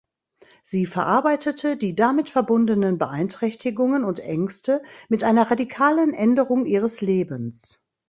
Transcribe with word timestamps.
Sie 0.63 0.87
verarbeitete 0.87 1.77
die 1.77 1.93
damit 1.95 2.31
verbundenen 2.31 2.97
Beeinträchtigungen 2.97 4.03
und 4.03 4.19
Ängste 4.19 4.81
mit 5.09 5.23
einer 5.23 5.51
radikalen 5.51 6.15
Änderung 6.15 6.65
ihres 6.65 7.01
Lebens. 7.01 7.85